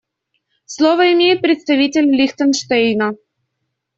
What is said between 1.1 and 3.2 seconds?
имеет представитель Лихтенштейна.